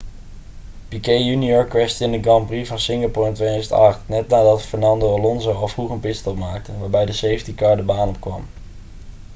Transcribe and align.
piquet 0.89 1.21
jr 1.25 1.67
crashte 1.67 2.01
in 2.03 2.11
de 2.11 2.21
grand 2.21 2.45
prix 2.47 2.67
van 2.67 2.79
singapore 2.79 3.27
in 3.27 3.33
2008 3.33 4.07
net 4.07 4.27
nadat 4.27 4.61
fernando 4.61 5.15
alonso 5.15 5.51
al 5.53 5.67
vroeg 5.67 5.89
een 5.89 5.99
pitstop 5.99 6.37
maakte 6.37 6.77
waarbij 6.79 7.05
de 7.05 7.13
safety 7.13 7.55
car 7.55 7.75
de 7.75 7.83
baan 7.83 8.07
opkwam 8.09 8.45